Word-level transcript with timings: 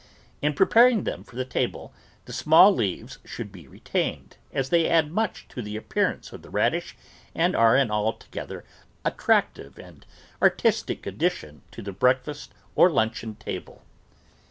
In 0.41 0.53
preparing 0.55 1.03
them 1.03 1.23
for 1.23 1.35
the 1.35 1.45
table, 1.45 1.93
the 2.25 2.33
small 2.33 2.73
leaves 2.73 3.19
should 3.23 3.51
be 3.51 3.67
retained, 3.67 4.37
as 4.51 4.69
they 4.71 4.89
add 4.89 5.11
much 5.11 5.47
to 5.49 5.61
the 5.61 5.77
appearance 5.77 6.33
of 6.33 6.41
the 6.41 6.49
radish 6.49 6.95
and 7.35 7.55
are 7.55 7.75
an 7.75 7.91
altogether 7.91 8.65
attractive 9.05 9.77
and 9.77 10.03
artistic 10.41 11.05
addition 11.05 11.61
to 11.69 11.83
the 11.83 11.91
breakfast 11.93 12.51
or 12.73 12.89
luncheon 12.89 13.35
table. 13.35 13.83